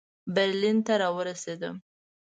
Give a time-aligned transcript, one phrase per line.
[0.33, 1.75] برلین ته را ورسېدم.